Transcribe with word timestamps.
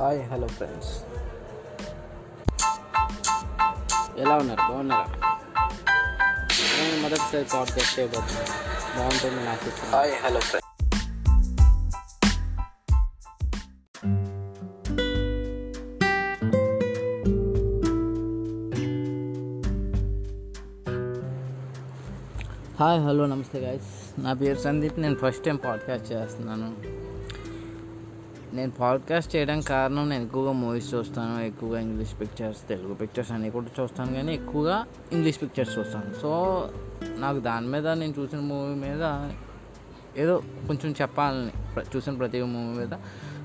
Hi 0.00 0.22
hello 0.22 0.46
friends 0.46 0.88
ఎలా 4.18 4.36
ఉన్నారు? 4.36 4.72
బాగున్నారా? 4.72 5.06
నేను 6.80 7.02
మొదటిసారి 7.02 7.46
పాడ్కాస్ట్ 7.54 7.98
చేయబోతున్నాను. 7.98 8.98
బాగుంటుంది 8.98 9.44
నాకు 9.44 9.70
hi 9.90 10.12
hello 10.24 10.40
friends 10.40 10.66
hi 22.80 23.00
hello 23.00 23.26
నమస్తే 23.26 23.58
గాయస్ 23.58 24.20
నా 24.20 24.32
పేరు 24.32 24.58
సందీప్. 24.58 24.98
నేను 25.00 25.14
ఫస్ట్ 25.14 25.44
టైం 25.44 25.56
పాడ్కాస్ట్ 25.56 26.12
చేస్తున్నాను. 26.12 27.05
నేను 28.52 28.72
పాడ్కాస్ట్ 28.72 29.36
చేయడానికి 29.36 29.66
కారణం 29.66 30.08
నేను 30.08 30.24
ఎక్కువగా 30.24 30.52
మూవీస్ 30.52 30.94
చూస్తాను 30.94 31.40
ఎక్కువగా 31.40 31.80
ఇంగ్లీష్ 31.80 32.20
పిక్చర్స్ 32.20 32.68
తెలుగు 32.68 32.94
పిక్చర్స్ 32.94 33.32
అన్నీ 33.32 33.50
కూడా 33.50 33.82
చూస్తాను 33.82 34.14
కానీ 34.14 34.34
ఎక్కువగా 34.34 34.86
ఇంగ్లీష్ 35.12 35.42
పిక్చర్స్ 35.42 35.78
చూస్తాను. 35.78 36.20
సో 36.22 36.70
నాకు 37.16 37.40
దాని 37.40 37.66
మీద 37.66 37.88
నేను 37.88 38.14
చూసిన 38.18 38.38
మూవీ 38.38 38.74
మీద 38.74 39.30
ఏదో 40.16 40.42
కొంచెం 40.66 40.94
చెప్పాలని 41.02 41.50
చూసిన 41.96 42.14
ప్రతి 42.14 42.42
మూవీ 42.42 42.78
మీద 42.78 42.88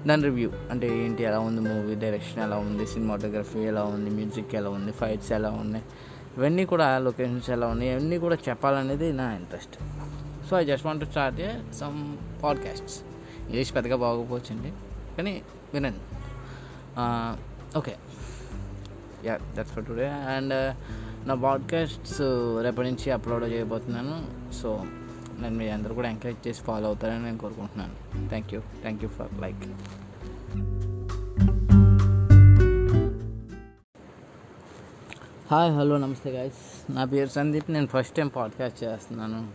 దాని 0.08 0.24
రివ్యూ 0.24 0.52
అంటే 0.72 1.05
ఏంటి 1.05 1.24
ఎలా 1.24 1.40
ఉంది 1.40 1.62
మూవీ 1.62 1.96
డైరెక్షన్ 1.96 2.44
ఎలా 2.44 2.55
ఉంది? 2.55 2.88
సినిమాటోగ్రఫీ 2.88 3.60
ఎలా 3.60 3.84
ఉంది? 3.84 4.10
మ్యూజిక్ 4.10 4.55
ఎలా 4.55 4.70
ఉంది? 4.70 4.91
ఫైట్స్ 4.91 5.32
ఎలా 5.32 5.49
ఉన్నాయి? 5.49 5.84
ఇవన్నీ 6.38 6.66
కూడా 6.66 6.98
లొకేషన్స్ 6.98 7.49
ఎలా 7.49 7.68
ఉన్నాయి? 7.68 7.91
ఇవన్నీ 7.91 8.18
కూడా 8.18 8.38
చెప్పాలనేది 8.49 9.13
నా 9.13 9.34
interest 9.34 9.77
so 10.49 10.60
I 10.60 10.66
just 10.66 10.86
want 10.86 11.05
start 11.05 11.41
a 11.41 11.49
some 11.74 12.18
podcasts 12.44 13.02
English 13.41 13.76
పెద్దగా 13.76 13.96
బాగోపోవచ్చండి 13.96 14.74
కానీ 15.17 15.41
వినండి. 15.73 15.99
Okay. 17.77 17.95
Yeah 19.23 19.37
that's 19.54 19.71
for 19.71 19.85
today 19.85 20.09
and 20.09 20.76
నా 21.27 21.34
పాడ్కాస్ట్స్ 21.34 22.21
రేపటి 22.63 22.87
నుంచి 22.87 23.12
అప్లోడ్ 23.12 23.43
చేయబోతున్నాను. 23.43 24.15
సో 24.54 24.84
నేను 25.39 25.55
మీ 25.55 25.70
అందరూ 25.70 25.93
కూడా 25.95 26.09
ఎంకరేజ్ 26.09 26.48
చేసి 26.48 26.62
ఫాలో 26.62 26.87
అవుతారని 26.87 27.23
నేను 27.23 27.37
కోరుకుంటున్నాను. 27.37 28.27
Thank 28.29 28.54
you 28.54 28.62
thank 28.82 29.04
you 29.04 29.09
for 29.09 29.41
like 29.41 29.55
hi 35.51 35.71
hello 35.77 35.98
నమస్తే 35.98 36.29
గాయస్ 36.32 36.91
నా 36.91 37.05
పేరు 37.05 37.29
సందీప్. 37.29 37.71
నేను 37.71 37.87
ఫస్ట్ 37.87 38.15
టైం 38.15 38.27
పాడ్కాస్ట్ 38.27 38.84
చేస్తున్నాను. 38.84 39.48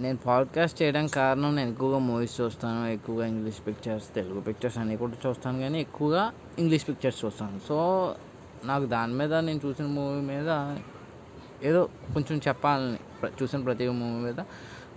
నేను 0.00 0.18
పాడ్కాస్ట్ 0.18 0.82
చేయడానికి 0.82 1.12
కారణం 1.12 1.56
నేను 1.56 1.70
ఎక్కువగా 1.70 1.98
మూవీస్ 1.98 2.40
చూస్తాను 2.40 2.86
ఎక్కువగా 2.86 3.26
ఇంగ్లీష్ 3.26 3.66
పిక్చర్స్ 3.66 4.14
తెలుగు 4.14 4.40
పిక్చర్స్ 4.40 4.78
అన్నీ 4.78 4.96
కూడా 4.96 5.28
చూస్తాను 5.28 5.58
కానీ 5.58 5.80
ఎక్కువగా 5.80 6.32
ఇంగ్లీష్ 6.58 6.88
పిక్చర్స్ 6.88 7.24
చూస్తాను. 7.24 7.60
సో 7.68 8.14
నాకు 8.64 8.86
దాని 8.86 9.12
మీద 9.12 9.34
నేను 9.34 9.60
చూసిన 9.66 9.86
మూవీ 9.86 10.20
మీద 10.20 10.76
ఏదో 11.62 11.88
కొంచెం 12.12 12.40
చెప్పాలని 12.48 12.98
చూసిన 13.42 13.60
ప్రతి 13.60 13.88
మూవీ 13.88 14.24
మీద 14.24 14.44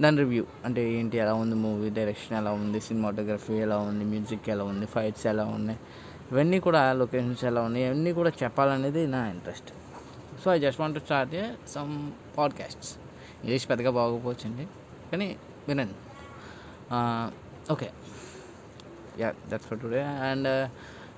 దాని 0.02 0.18
రివ్యూ 0.18 0.46
అంటే 0.66 0.94
ఏంటి 0.94 1.18
ఎలా 1.18 1.34
ఉంది 1.34 1.56
మూవీ 1.56 1.90
డైరెక్షన్ 1.90 2.38
ఎలా 2.38 2.52
ఉంది 2.52 2.82
సినిమాటోగ్రఫీ 2.82 3.54
ఎలా 3.54 3.78
ఉంది 3.78 4.06
మ్యూజిక్ 4.06 4.50
ఎలా 4.50 4.64
ఉంది 4.64 4.86
ఫైట్స్ 4.86 5.28
ఎలా 5.28 5.46
ఉన్నాయి 5.46 5.80
ఇవన్నీ 6.32 6.60
కూడా 6.60 6.94
లొకేషన్స్ 6.94 7.44
ఎలా 7.44 7.62
ఉన్నాయి 7.62 7.86
ఇవన్నీ 7.86 8.14
కూడా 8.14 8.32
చెప్పాలనేది 8.44 9.08
నా 9.08 9.30
interest 9.30 9.72
so 10.46 10.54
I 10.54 10.60
just 10.60 10.82
want 10.82 11.00
start 11.00 11.36
a 11.36 11.44
some 11.68 12.12
podcasts 12.38 12.96
English 13.44 13.70
పెద్దగా 13.70 13.92
బాగోపోవచ్చండి 13.92 14.68
కానీ 15.12 15.38
వినండి. 15.68 15.96
Okay. 17.72 17.90
Yeah 19.20 19.34
that's 19.50 19.68
for 19.68 19.80
today 19.80 20.04
and 20.04 20.50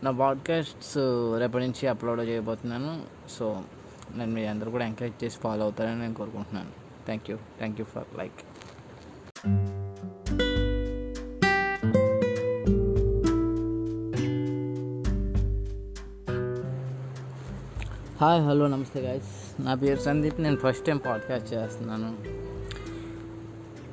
నా 0.06 0.12
పాడ్కాస్ట్స్ 0.12 0.98
రేపటి 1.40 1.64
నుంచి 1.66 1.88
అప్లోడ్ 1.88 2.22
చేయబోతున్నాను. 2.22 2.94
సో 3.30 3.64
నేను 4.16 4.32
మీ 4.32 4.46
అందరూ 4.46 4.72
కూడా 4.72 4.86
ఎంకరేజ్ 4.86 5.24
చేసి 5.24 5.38
ఫాలో 5.38 5.64
అవుతారని 5.64 6.00
నేను 6.00 6.14
కోరుకుంటున్నాను. 6.14 6.72
Thank 7.06 7.30
you 7.32 7.38
thank 7.58 7.80
you 7.80 7.86
for 7.86 8.18
like 8.18 8.40
hi 18.22 18.42
hello 18.48 18.68
నమస్తే 18.68 19.00
గాయస్ 19.02 19.62
నా 19.62 19.76
పేరు 19.76 20.00
సందీప్. 20.00 20.42
నేను 20.42 20.58
ఫస్ట్ 20.58 20.86
టైం 20.86 20.98
పాడ్కాస్ట్ 20.98 21.54
చేస్తున్నాను. 21.54 22.10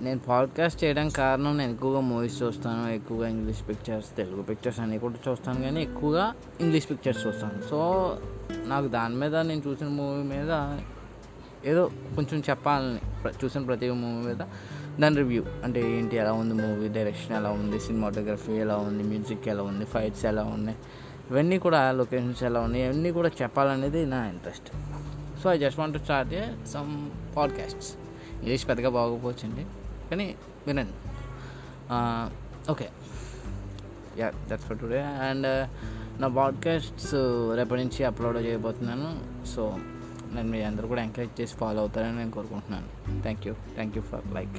నేను 0.03 0.21
పాడ్కాస్ట్ 0.21 0.85
చేయడానికి 0.85 1.15
కారణం 1.15 1.59
నేను 1.59 1.73
ఎక్కువగా 1.73 2.01
మూవీస్ 2.01 2.43
చూస్తాను 2.43 2.91
ఎక్కువగా 2.91 3.29
ఇంగ్లీష్ 3.29 3.69
పిక్చర్స్ 3.69 4.17
తెలుగు 4.17 4.43
పిక్చర్స్ 4.43 4.81
అన్నీ 4.81 4.99
కూడా 4.99 5.31
చూస్తాను 5.31 5.63
కానీ 5.63 5.83
ఎక్కువగా 5.83 6.35
ఇంగ్లీష్ 6.61 6.91
పిక్చర్స్ 6.91 7.27
చూస్తాను. 7.27 7.69
సో 7.71 8.19
నాకు 8.67 8.89
దాని 8.89 9.15
మీద 9.15 9.37
నేను 9.37 9.63
చూసిన 9.67 9.87
మూవీ 9.87 10.23
మీద 10.23 10.79
ఏదో 11.65 11.91
కొంచెం 12.15 12.43
చెప్పాలని 12.51 12.99
చూసిన 13.45 13.63
ప్రతి 13.63 13.91
మూవీ 13.91 14.27
మీద 14.27 14.37
దాని 15.01 15.17
రివ్యూ 15.17 15.45
అంటే 15.65 15.99
ఏంటి 15.99 16.17
ఎలా 16.17 16.33
ఉంది 16.33 16.55
మూవీ 16.55 16.89
డైరెక్షన్ 16.89 17.37
ఎలా 17.37 17.51
ఉంది 17.51 17.81
సినిమాటోగ్రఫీ 17.81 18.53
ఎలా 18.53 18.77
ఉంది 18.77 19.03
మ్యూజిక్ 19.03 19.49
ఎలా 19.49 19.63
ఉంది 19.63 19.85
ఫైట్స్ 19.85 20.25
ఎలా 20.25 20.43
ఉన్నాయి 20.43 20.79
ఇవన్నీ 21.31 21.59
కూడా 21.59 21.93
లొకేషన్స్ 21.93 22.43
ఎలా 22.43 22.61
ఉన్నాయి 22.61 22.85
ఇవన్నీ 22.85 23.13
కూడా 23.13 23.31
చెప్పాలనేది 23.43 24.07
నా 24.07 24.29
interest 24.29 24.71
so 25.43 25.53
I 25.53 25.59
just 25.59 25.81
want 25.81 25.99
start 25.99 26.67
some 26.69 27.11
podcasts 27.37 27.95
English 28.41 28.69
పెద్దగా 28.69 28.89
బాగోపోవచ్చండి 28.91 29.67
కానీ 30.11 30.27
వినండి. 30.67 30.97
Okay. 32.71 32.89
Yeah 34.19 34.31
that's 34.51 34.67
for 34.67 34.79
today 34.79 35.03
and 35.29 35.49
నా 36.21 36.29
పాడ్కాస్ట్స్ 36.29 37.15
uh, 37.15 37.57
రేపటి 37.57 37.81
నుంచి 37.83 38.05
అప్లోడ్ 38.05 38.39
చేయబోతున్నాను. 38.39 39.11
సో 39.47 39.79
నేను 40.35 40.49
మీ 40.49 40.63
అందరూ 40.63 40.89
కూడా 40.89 41.03
ఎంకరేజ్ 41.03 41.41
చేసి 41.41 41.57
ఫాలో 41.57 41.81
అవుతారని 41.81 42.17
నేను 42.17 42.31
కోరుకుంటున్నాను. 42.31 42.89
Thank 43.23 43.47
you 43.47 43.55
thank 43.75 43.97
you 43.97 44.03
for 44.03 44.35
like 44.35 44.57